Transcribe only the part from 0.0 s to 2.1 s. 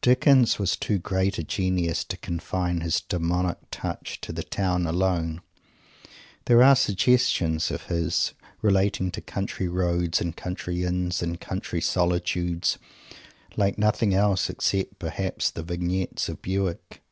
Dickens was too great a genius